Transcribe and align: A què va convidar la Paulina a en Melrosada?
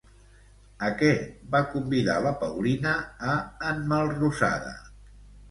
A 0.87 0.87
què 1.01 1.11
va 1.55 1.61
convidar 1.73 2.15
la 2.29 2.31
Paulina 2.45 2.95
a 3.35 3.37
en 3.75 3.85
Melrosada? 3.93 4.75